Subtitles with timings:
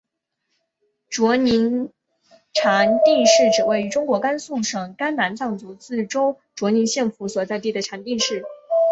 [1.09, 1.91] 卓尼
[2.55, 8.41] 禅定寺指位于中国甘肃省甘南藏族自治州卓尼县府所在地的禅定寺。